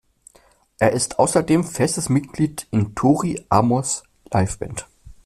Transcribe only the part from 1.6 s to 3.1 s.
festes Mitglied in